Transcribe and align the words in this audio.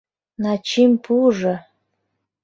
Начим 0.43 0.91
пуыжо... 1.03 1.55